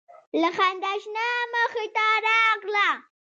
له 0.41 0.49
خندا 0.57 0.91
شنه 1.03 1.27
مخې 1.53 1.85
ته 1.95 2.05
راغله 2.25 2.89